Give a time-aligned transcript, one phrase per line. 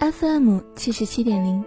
[0.00, 1.62] FM 七十七点零，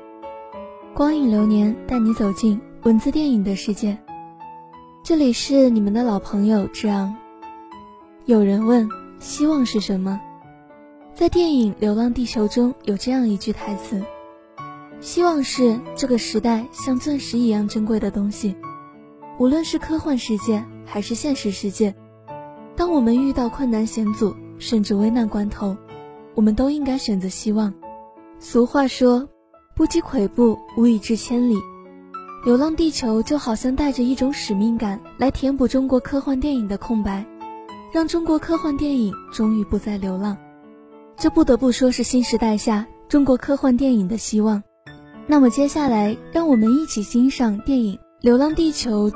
[0.95, 3.95] 光影流年带你走进文字电影的世界。
[5.03, 7.15] 这里是你们的老朋友志昂。
[8.25, 8.89] 有人问：
[9.19, 10.19] 希望是什么？
[11.13, 14.03] 在电影《流浪地球》中有这样一句台词
[14.99, 18.55] ：“希望是这个时代像钻石一样珍贵的东西，
[19.37, 21.93] 无论是科幻世界还是现实世界，
[22.75, 25.77] 当我们遇到困难险阻，甚至危难关头，
[26.33, 27.71] 我们都应该选择希望。”
[28.45, 29.25] 俗话说
[29.73, 31.55] ：“不积跬步，无以至千里。”
[32.45, 37.25] 《流浪地球》就好像带着一种使命感来填补中国科幻电影的空白，
[37.93, 40.35] 让中国科幻电影终于不再流浪。
[41.15, 44.61] 这不得不说是新时代下中国科幻电影的希望。
[45.25, 49.09] 那么接下来，让我们一起欣赏电影《流浪地球》。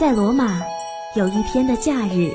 [0.00, 0.62] 在罗马，
[1.14, 2.32] 有一天的假日。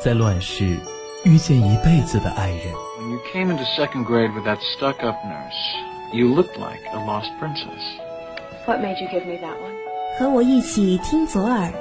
[0.00, 0.76] 在乱世，
[1.24, 2.60] 遇见一辈子的爱人。
[3.00, 7.82] When you came into second grade with that stuck-up nurse, you looked like a lost princess.
[8.66, 9.74] What made you give me that one?
[10.20, 11.72] 和我一起听左耳，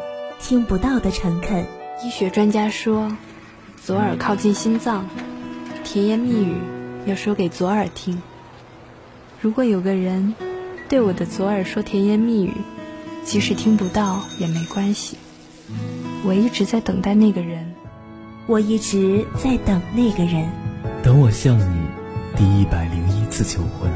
[0.42, 1.68] 听不到的诚恳。
[2.04, 3.16] 医学专家说，
[3.80, 5.08] 左耳靠近心脏，
[5.84, 6.56] 甜言蜜语
[7.06, 8.20] 要说给左耳听。
[9.42, 10.34] 如果有个人。
[10.90, 12.54] 对我的左耳说甜言蜜语，
[13.26, 15.18] 即使听不到也没关系。
[16.24, 17.74] 我一直在等待那个人，
[18.46, 20.50] 我一直在等那个人。
[21.04, 21.82] 等我向你
[22.38, 23.92] 第一百零一次求婚。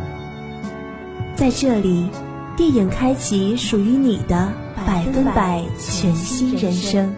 [1.37, 2.09] 在这里，
[2.57, 4.51] 电影开启属于你的
[4.85, 7.15] 百分百全新人生。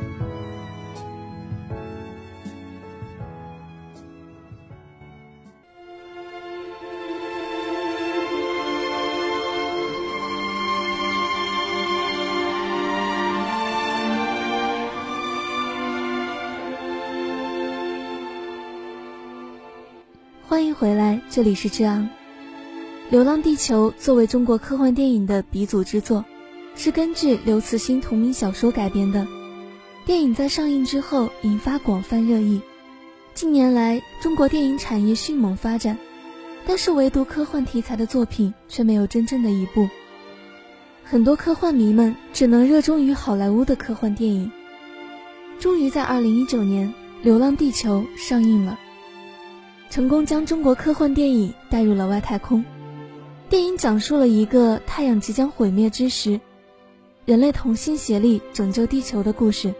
[21.35, 22.03] 这里是志昂。
[23.09, 26.23] 《流浪地球》作为中国科幻电影的鼻祖之作，
[26.75, 29.25] 是根据刘慈欣同名小说改编的。
[30.05, 32.61] 电影在上映之后引发广泛热议。
[33.33, 35.97] 近年来，中国电影产业迅猛发展，
[36.67, 39.89] 但是唯独科幻题材的作品却没有真正的一部。
[41.03, 44.51] 很多科幻迷们只能热衷于好莱坞的科幻电影。
[45.59, 46.89] 终于在2019年，
[47.23, 48.77] 《流浪地球》上映了。
[49.93, 52.65] 成功将中国科幻电影带入了外太空。
[53.47, 56.41] 电影讲述了一个太阳即将毁灭之时，
[57.25, 59.71] 人类同心协力拯救地球的故事。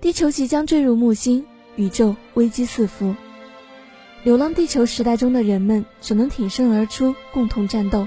[0.00, 3.12] 地球即将坠入木星，宇宙危机四伏。
[4.22, 8.06] 流浪地球时代中的人们只能挺身而出，共同战斗，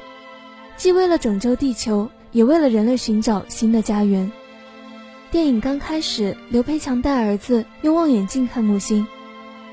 [0.78, 4.32] 既为了拯救地球，也为了人类寻找新的家园。
[5.30, 9.06] 电影刚开始，刘培强带儿子用望远镜看木星。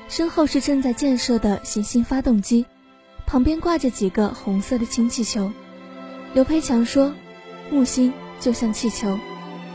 [0.09, 2.65] 身后是正在建设的行星发动机，
[3.27, 5.49] 旁边挂着几个红色的氢气球。
[6.33, 7.13] 刘培强说
[7.69, 9.17] ：“木星就像气球，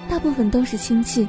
[0.09, 1.29] 大部分都是氢气。”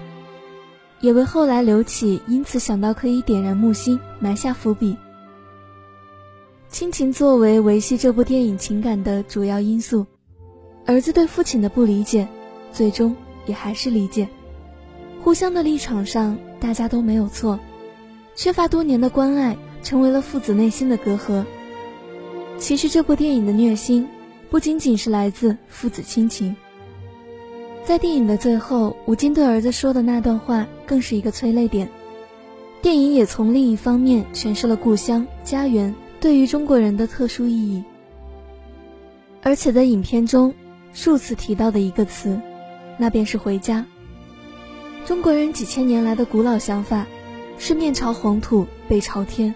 [1.02, 4.98] 也为后来刘启因此想到可以点燃木星埋下伏笔。
[6.68, 10.04] 亲情作为维系这部电影情感的主要因素，
[10.88, 12.28] 儿子对父亲的不理解，
[12.72, 13.16] 最终
[13.46, 14.28] 也还是理解。
[15.24, 17.60] 互相的立场上，大家都没有错。
[18.36, 21.46] 缺乏多年的关爱，成为了父子内心的隔阂。
[22.58, 24.08] 其实这部电影的虐心，
[24.50, 26.56] 不仅仅是来自父子亲情。
[27.86, 31.90] 在电影的最后，吴京对儿子说的那段话，更是一个催泪点。
[32.82, 37.84] 电影也从另一方面诠释了故乡、家园对于中国人的特殊意义。
[39.44, 40.54] 而且在影片中，
[40.92, 42.40] 数次提到的一个词，
[42.98, 43.86] 那便是回家。
[45.06, 47.06] 中国人几千年来的古老想法，
[47.58, 49.54] 是面朝黄土背朝天，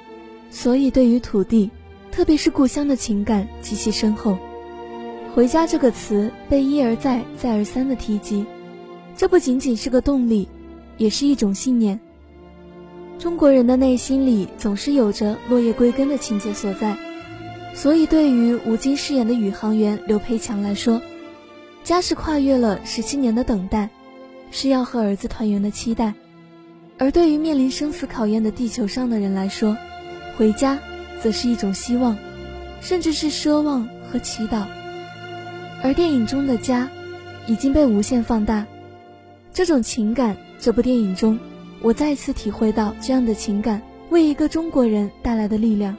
[0.50, 1.70] 所以对于土地，
[2.12, 4.38] 特别是故乡的情感极其深厚。
[5.36, 8.46] 回家这个词被一而再、再而三的提及，
[9.16, 10.48] 这不仅仅是个动力，
[10.98, 12.00] 也是一种信念。
[13.20, 16.98] 中国人的内心里总是有着落叶归根的情节所在，
[17.76, 21.02] 所以对于吴京饰演的宇航员刘培强来说，
[21.84, 23.90] 家是跨越了十七年的等待。
[24.52, 26.12] 是要和儿子团圆的期待，
[27.00, 29.76] 而对于面临生死考验的地球上的人来说，
[30.38, 30.78] 回家
[31.22, 32.18] 则是一种希望，
[32.82, 34.66] 甚至是奢望和祈祷。
[35.82, 36.90] 而电影中的家，
[37.48, 38.66] 已经被无限放大。
[39.54, 41.40] 这种情感，这部电影中，
[41.82, 45.96] 我再次体会到这样的情感为一个中国人带来的力量。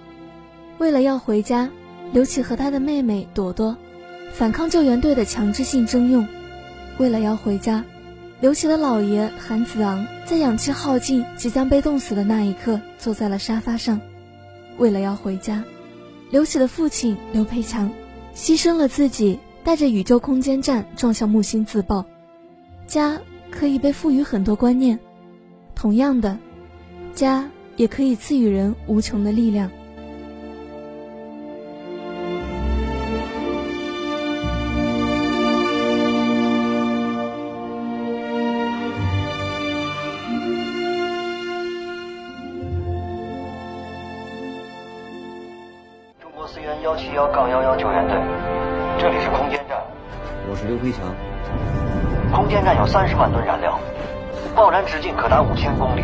[0.77, 1.71] 为了要回家，
[2.13, 3.75] 刘启和他的妹妹朵朵，
[4.35, 6.29] 反抗救援队的强制性征用。
[6.99, 7.83] 为了要回家。
[8.41, 14.01] 刘琦的姥爷韩子昂在氧气耗尽、即将被冻死的那一刻，坐在了沙发上，
[14.79, 15.63] 为了要回家。
[16.31, 17.93] 刘启的父亲刘培强
[18.35, 22.07] 牺牲了自己，带着宇宙空间站撞向木星自爆。
[22.87, 23.21] 家
[23.51, 24.99] 可以被赋予很多观念，
[25.75, 26.39] 同样的，
[27.15, 27.47] 家
[27.77, 29.71] 也可以赐予人无穷的力量。
[47.21, 48.17] 幺杠幺幺救援队，
[48.99, 49.77] 这里是空间站。
[50.49, 51.05] 我是刘培强。
[52.35, 53.79] 空间站有三十万吨燃料，
[54.57, 56.03] 爆燃直径可达五千公里，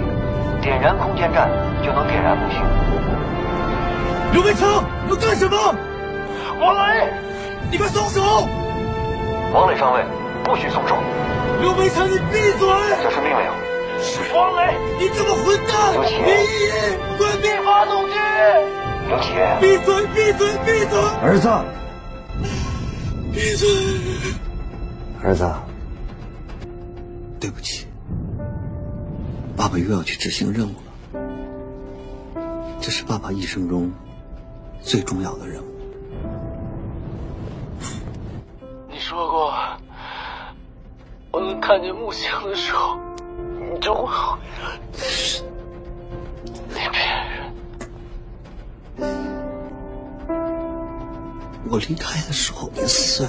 [0.60, 1.48] 点燃空间站
[1.82, 2.60] 就能点燃木星。
[4.34, 5.56] 刘培强，要干什么？
[6.60, 7.08] 王磊，
[7.70, 8.20] 你快松手！
[9.54, 10.04] 王磊上尉，
[10.44, 10.98] 不许松手。
[11.62, 12.68] 刘培强，你闭嘴！
[13.02, 14.36] 这是命令。
[14.36, 15.92] 王磊，你这个混蛋！
[15.94, 16.12] 刘启，
[17.16, 18.12] 关闭发动机！
[19.08, 19.28] 刘启，
[19.60, 20.06] 闭嘴！
[20.08, 20.48] 闭嘴！
[20.64, 20.98] 闭嘴！
[21.22, 21.48] 儿子，
[23.32, 23.68] 闭嘴！
[25.22, 25.48] 儿子，
[27.38, 27.86] 对不起，
[29.56, 30.82] 爸爸又要去执行任务了。
[32.80, 33.92] 这是爸爸一生中
[34.80, 35.66] 最重要的任务。
[38.90, 39.54] 你说过，
[41.30, 42.98] 我能看见木星的时候，
[43.72, 44.80] 你就会回来。
[51.68, 53.28] 我离开的时候你四岁，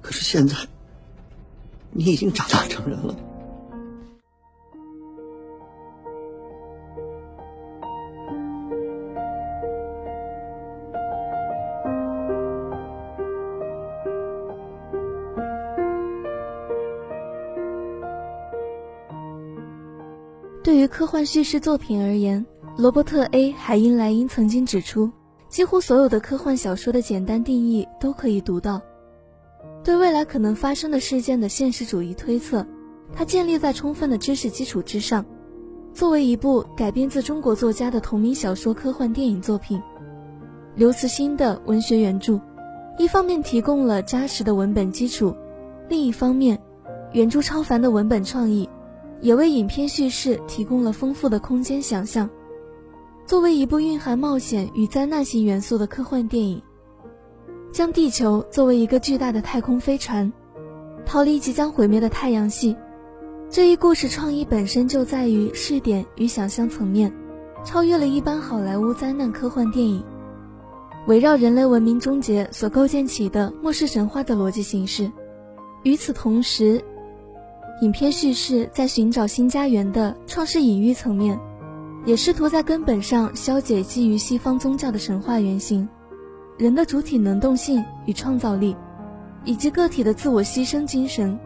[0.00, 0.54] 可是现在
[1.90, 3.14] 你已经长大成人了。
[20.62, 22.44] 对于科幻叙事作品而言。
[22.78, 25.10] 罗伯特 ·A· 海因莱因曾经指出，
[25.48, 28.82] 几乎所有的科幻小说的简单定义都可以读到。
[29.82, 32.66] 对未来可能发生的事件的现实主义推测，
[33.14, 35.24] 它建立在充分的知识基础之上。
[35.94, 39.80] 作为一部改编自中国作家的同名小说科幻电影作品，
[40.74, 42.38] 刘慈欣的文学原著，
[42.98, 45.34] 一方面提供了扎实的文本基础，
[45.88, 46.60] 另一方面，
[47.12, 48.68] 原著超凡的文本创意，
[49.22, 52.28] 也为影片叙事提供了丰富的空间想象。
[53.26, 56.62] 作为一部蕴含冒险与灾难性元素的科幻电影，
[57.72, 60.32] 将地球作为一个巨大的太空飞船，
[61.04, 62.76] 逃离即将毁灭的太阳系，
[63.50, 67.12] 这一故事创意本身就在于试点与想象层面，
[67.64, 70.04] 超越了一般好莱坞灾难科幻电影，
[71.08, 75.10] 围绕人类文明终结所构建起的末世神话的逻辑形式。
[75.82, 76.80] 与此同时，
[77.82, 81.36] 影片叙事在寻找新家园的创世隐喻层面。
[82.06, 85.86] 也试图在根本上消解基于西方宗教的神话原型，
[86.56, 88.76] 人的主体能动性与创造力，
[89.44, 91.36] 以及个体的自我牺牲精神，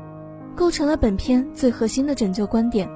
[0.54, 2.86] 构成了本片最核心的拯救观点。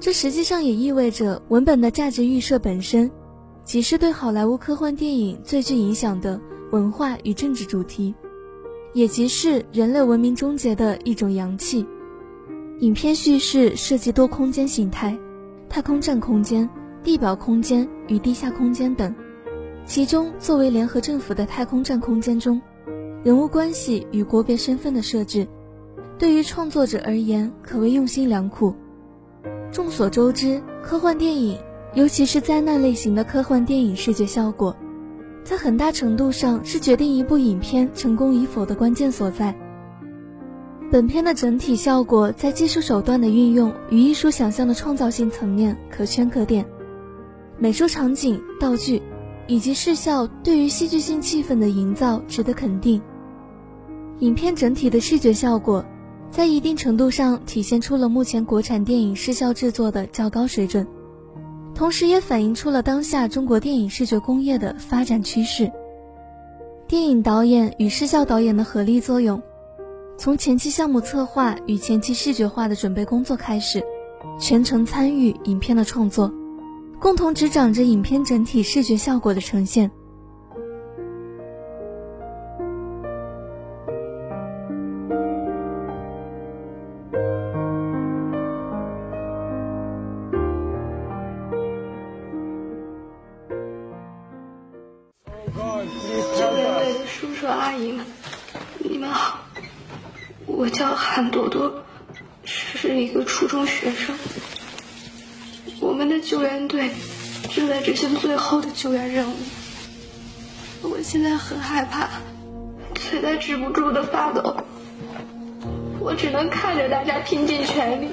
[0.00, 3.10] 这实际上也意味着文本的价值预设本身，
[3.62, 6.40] 即是对好莱坞科幻电影最具影响的
[6.72, 8.14] 文化与政治主题，
[8.94, 11.84] 也即是人类文明终结的一种阳气。
[12.78, 15.14] 影片叙事涉及多空间形态。
[15.70, 16.68] 太空站空间、
[17.04, 19.14] 地表空间与地下空间等，
[19.86, 22.60] 其中，作为联合政府的太空站空间中，
[23.22, 25.46] 人物关系与国别身份的设置，
[26.18, 28.74] 对于创作者而言可谓用心良苦。
[29.70, 31.56] 众所周知，科幻电影，
[31.94, 34.74] 尤其是灾难类型的科幻电影，视觉效果，
[35.44, 39.56] 在很大程度上是决定一部影片成功与否的关键所在。
[40.90, 46.66] 本片的整体效果在技术手段的运用与艺术想象的创造性层面可圈可点，
[47.60, 49.00] 美术场景、道具
[49.46, 53.00] 以及视效对于戏剧性气氛的营造值得肯定。
[54.18, 55.84] 影片整体的视觉效果，
[56.28, 60.84] 在一定程度上体现出了目前国产电影视效制作的较高水准，
[61.72, 65.70] 同时也反映出了当下中国电影视觉工业的发展趋势。
[66.88, 69.40] 电影导演与视效导演的合力作用。
[70.20, 73.82] 从前期项目策划与前期视觉化的准备工作开始，
[74.38, 76.30] 全程参与影片的创作，
[77.00, 79.90] 共同执掌着影片整体视觉效果的呈现。
[103.60, 104.16] 中学生。
[105.80, 106.90] 我们的救援队
[107.54, 109.34] 正在执行最后的救援任务。
[110.80, 112.08] 我现在很害怕，
[112.94, 114.56] 腿在止不住的发抖。
[115.98, 118.08] 我只能看着大家拼尽全力，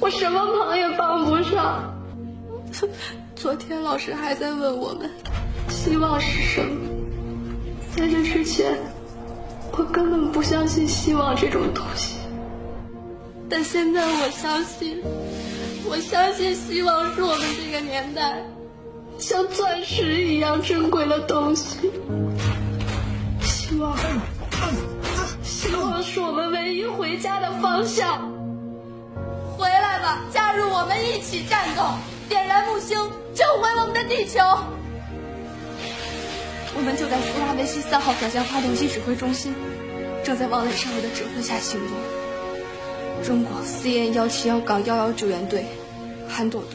[0.00, 1.94] 我什么忙也帮不上。
[3.36, 5.08] 昨天老师还在问我们，
[5.68, 6.88] 希望是什么？
[7.96, 8.76] 在这之前。
[9.78, 12.15] 我根本不相信希望这种东西，
[13.48, 15.00] 但现在我相信，
[15.88, 18.42] 我相信希望是我们这个年代
[19.18, 21.90] 像钻石一样珍贵的东西。
[23.42, 23.96] 希望，
[25.44, 28.32] 希望是我们唯一回家的方向。
[29.56, 31.82] 回来吧，加入我们一起战斗，
[32.28, 32.98] 点燃木星，
[33.34, 34.40] 救回我们的地球。
[36.76, 39.54] 我们就在苏拉维西三号转向发动机指挥中心，
[40.22, 42.25] 正在王磊上尉的指挥下行动。
[43.22, 45.64] 中国 CN 幺七幺杠幺幺救援队，
[46.28, 46.70] 韩朵朵。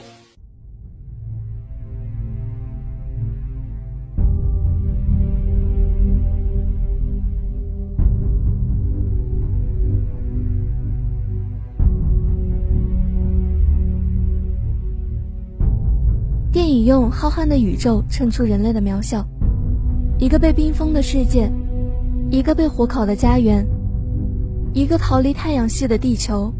[16.51, 19.25] 电影用浩瀚的宇宙衬出人类的渺小。
[20.19, 21.49] 一个被冰封的世界，
[22.29, 23.65] 一个被火烤的家园，
[24.73, 26.53] 一个逃离太阳系的地球，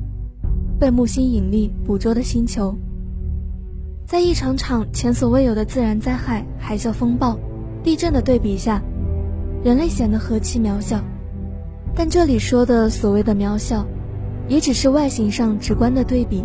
[0.78, 2.76] 被木星引力捕捉的星球，
[4.06, 7.40] 在一场场前所未有的自然灾害、海啸、风暴、
[7.82, 8.82] 地震的对比下，
[9.64, 11.02] 人类显得何其渺小。
[11.96, 13.86] 但这里说的所谓的渺小，
[14.50, 16.44] 也只是外形上直观的对比。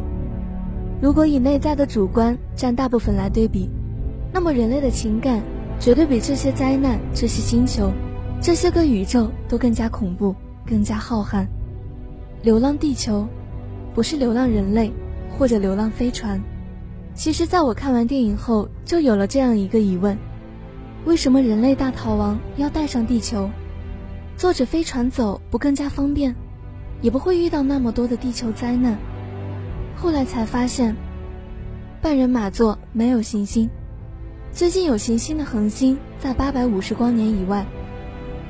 [1.03, 3.69] 如果以内在的主观占大部分来对比，
[4.33, 5.43] 那么人类的情感。
[5.79, 7.93] 绝对比这些灾难、这些星球、
[8.41, 11.47] 这些个宇宙都更加恐怖、更加浩瀚。
[12.47, 13.27] 流浪地球，
[13.93, 14.93] 不是流浪人类，
[15.37, 16.41] 或者流浪飞船。
[17.13, 20.17] 其实，在我看完电影后，就有了这样一个疑问：
[21.07, 23.51] 为什么人类大逃亡要带上地球？
[24.37, 26.33] 坐着飞船走不更加方便，
[27.03, 28.97] 也不会遇到那么多的地球灾难？
[29.97, 30.95] 后来才发现，
[32.01, 33.69] 半人马座没有行星。
[34.53, 37.67] 最近有行星的恒星在八百五十光年以外，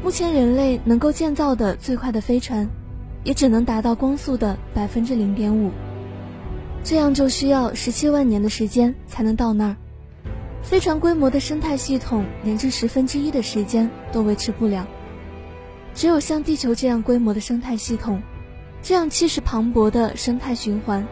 [0.04, 2.68] 目前人类能够建造的最快的飞船，
[3.26, 5.72] 也只能达到光速的百分之零点五，
[6.84, 9.76] 这样就需要十七万年的时间才能到那儿。
[10.62, 14.86] 飞船规模的生态系统连这十分之一的时间都维持不了，
[15.92, 18.22] 只有像地球这样规模的生态系统，
[18.80, 21.04] 这样气势磅礴的生态循环，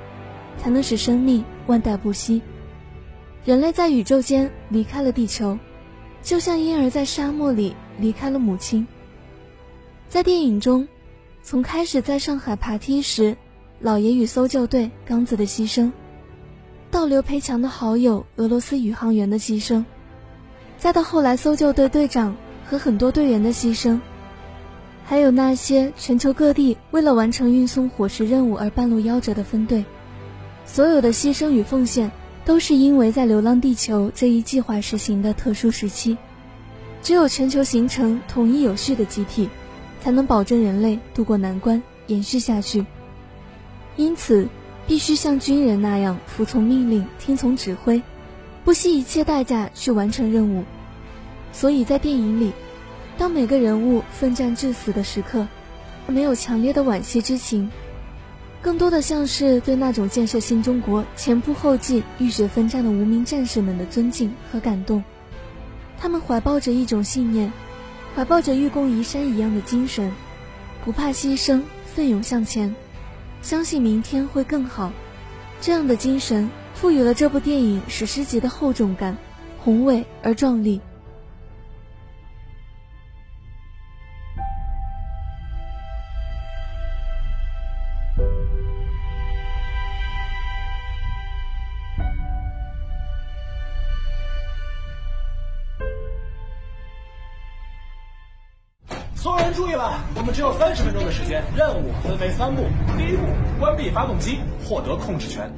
[0.56, 2.40] 才能使生命万代不息。
[3.44, 5.59] 人类在宇宙间离开了地球，
[6.23, 8.87] 就像婴儿在沙漠里离开了母亲。
[10.09, 10.87] 在电影中，
[11.46, 13.36] 从开始在上海爬梯时，
[13.78, 15.92] 老爷与搜救队刚子的牺牲，
[16.90, 19.84] 到刘培强的好友俄罗斯宇航员的牺牲，
[20.78, 22.34] 再到后来搜救队队长
[22.64, 24.00] 和很多队员的牺牲，
[25.04, 29.84] 还有那些全球各地为了完成运送伙食任务而半路夭折的分队，
[30.64, 32.10] 所有的牺牲与奉献。
[32.46, 36.18] 都是因为在《流浪地球》这一计划实行的特殊时期，
[37.02, 39.48] 只有全球形成统一有序的集体，
[40.04, 42.84] 才能保证人类渡过难关，延续下去。
[43.96, 44.46] 因此，
[44.87, 48.02] 必须像军人那样服从命令，听从指挥，
[48.64, 50.64] 不惜一切代价去完成任务。
[51.52, 52.52] 所以在电影里，
[53.16, 55.49] 当每个人物奋战至死的时刻，
[56.06, 57.70] 没有强烈的惋惜之情，
[58.61, 65.02] 更多的像是对那种建设新中国前仆后继、浴血奋战的无名战士们的尊敬和感动。
[65.99, 67.50] 他们怀抱着一种信念，
[68.14, 70.12] 怀抱着愚公移山一样的精神，
[70.85, 72.75] 不怕牺牲，奋勇向前，
[73.42, 74.92] 相信明天会更好。
[75.61, 79.16] 这样的精神赋予了这部电影史诗级的厚重感，
[79.59, 80.80] 宏伟而壮丽。
[100.58, 102.62] 三十分钟的时间，任务分为三步。
[102.96, 103.26] 第一步，
[103.58, 105.50] 关闭发动机，获得控制权。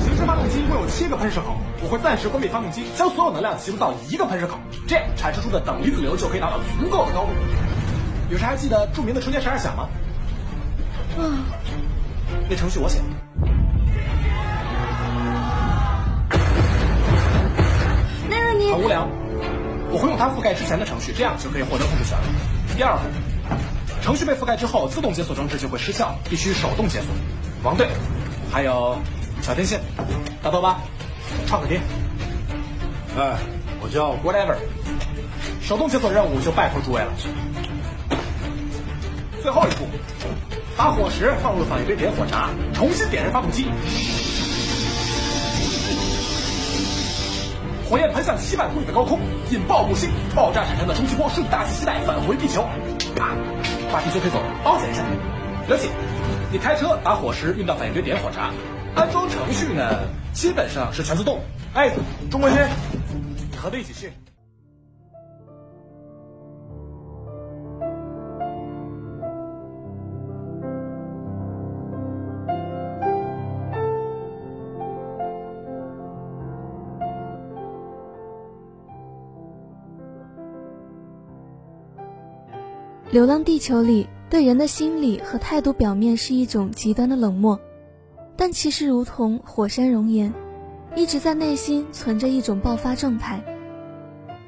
[0.00, 7.30] 行驶发动机共有七个喷射口，我会暂时关闭发动机，将所有能量集中到一个喷射口，这样产生出的等离子流就可以达到足够的高度。
[8.30, 9.88] 有谁还记得著名的纯电十二响吗？
[11.18, 11.44] 嗯，
[12.48, 13.04] 那程序我写的。
[18.28, 19.06] 那你很无聊。
[19.90, 22.24] 我会用它覆盖之前的程序，这样就可以获得控制权了。
[22.74, 23.02] 第二步，
[24.02, 27.08] 程序被覆盖之后，自动解锁装置就会失效，必须手动解锁。
[27.62, 27.86] 王队，
[28.50, 28.96] 还有
[29.40, 29.80] 小天线，
[30.42, 30.80] 大刀吧，
[31.46, 31.80] 创可贴。
[33.18, 33.36] 哎，
[33.80, 34.56] 我叫 whatever。
[35.60, 37.12] 手动解锁任务就拜托诸位了。
[39.42, 39.86] 最后一步，
[40.76, 43.66] 把火石放入反应堆点火闸，重新点燃发动机。
[47.92, 49.20] 火焰喷向七万公里的高空，
[49.50, 52.64] 引爆木星，爆炸产生的冲击波顺大气带返回地球。
[53.14, 53.36] 啪，
[53.92, 55.02] 把地球推走，保险一下。
[55.68, 55.90] 刘姐，
[56.50, 58.50] 你开车把火石运到反应堆点火查，
[58.94, 61.38] 安装程序呢，基本上是全自动。
[61.74, 61.90] 哎，
[62.30, 62.58] 钟国军，
[63.36, 64.06] 你和他一起去。
[83.12, 87.60] 《流浪地球》里对人的心理和态度表面是一种极端的冷漠，
[88.38, 90.32] 但其实如同火山熔岩，
[90.96, 93.44] 一直在内心存着一种爆发状态，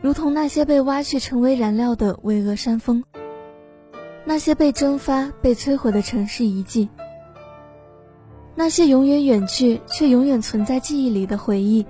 [0.00, 3.04] 如同那些被挖去成为燃料的巍峨山峰，
[4.24, 6.88] 那些被蒸发、被摧毁的城市遗迹，
[8.54, 11.84] 那些永远远去却永远存在记忆里的回忆，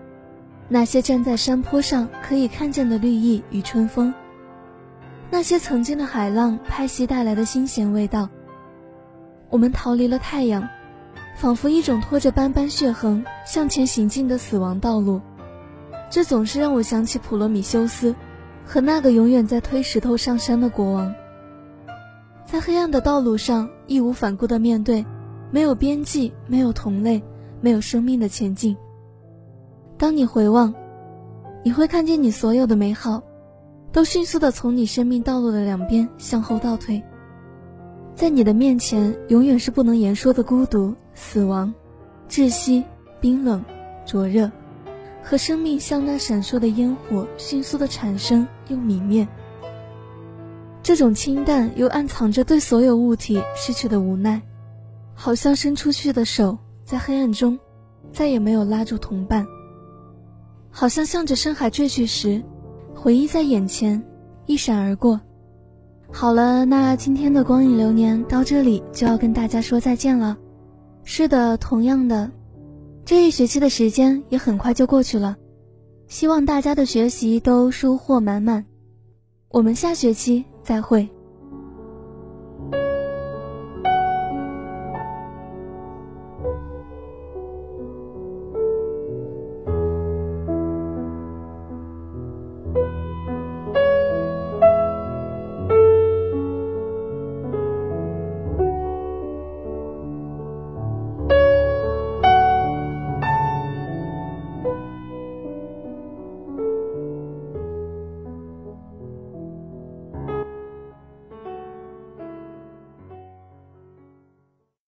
[0.69, 4.13] 那些站在山坡上可以看见的绿意与春风。
[5.35, 8.29] 那些曾经的海浪拍袭带来的新鲜味道，
[9.51, 10.69] 我们逃离了太阳，
[11.35, 15.21] 仿佛一种拖着斑斑血痕向前行进的死亡道路。
[16.09, 18.15] 这总是让我想起普罗米修斯，
[18.65, 21.13] 和那个永远在推石头上山的国王。
[22.47, 25.05] 在黑暗的道路上义无反顾地面对，
[25.51, 27.21] 没有边际，没有同类，
[27.61, 28.77] 没有生命的前进。
[29.99, 30.73] 当你回望，
[31.65, 33.21] 你会看见你所有的美好。
[33.95, 37.01] 都迅速地从你生命道路的两边向后倒退，
[38.17, 41.73] 在你的面前，永远是不能言说的孤独、死亡、
[42.29, 42.83] 窒息、
[43.21, 43.65] 冰冷、
[44.05, 44.51] 灼热，
[45.23, 49.29] 和生命像那闪烁的烟火，迅速的产生又泯灭。
[50.83, 54.43] 这种清淡又暗藏着对所有物体失去的无奈，
[55.15, 57.57] 好像伸出去的手在黑暗中，
[58.13, 59.47] 再也没有拉住同伴，
[60.69, 62.43] 好像向着深海坠去时。
[63.05, 64.03] 回忆在眼前，
[64.47, 65.21] 一闪而过。
[66.11, 70.35] 好了，那今天的光影流年到这里就要跟大家说再见了。
[71.05, 72.31] 是的，同样的，
[73.05, 75.37] 这一学期的时间也很快就过去了。
[76.09, 78.65] 希望大家的学习都收获满满。
[79.51, 81.07] 我们下学期再会。